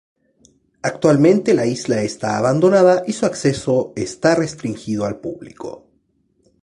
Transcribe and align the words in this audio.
Actualmente 0.81 1.53
la 1.53 1.67
isla 1.67 2.01
está 2.01 2.35
abandonada 2.35 3.03
y 3.05 3.13
su 3.13 3.27
acceso 3.27 3.93
está 3.95 4.33
restringido 4.33 5.05
al 5.05 5.19
público. 5.19 5.89